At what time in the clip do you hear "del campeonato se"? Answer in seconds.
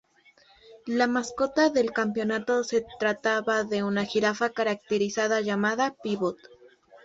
1.69-2.83